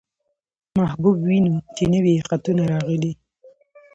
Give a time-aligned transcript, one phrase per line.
[0.79, 3.11] محبوب وينو، چې نوي يې خطونه راغلي.